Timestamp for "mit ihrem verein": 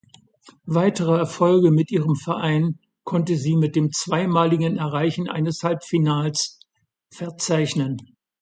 1.69-2.79